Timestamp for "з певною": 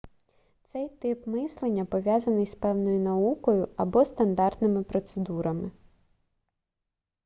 2.45-2.99